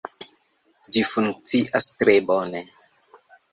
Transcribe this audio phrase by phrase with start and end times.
[0.95, 2.65] Ĝi funkcias tre bone